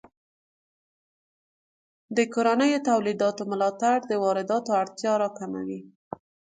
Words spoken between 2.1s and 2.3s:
د